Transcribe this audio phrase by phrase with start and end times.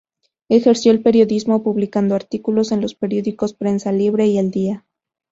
[0.49, 4.83] Ejerció el periodismo, publicando artículos en los periódicos Prensa Libre y El Día.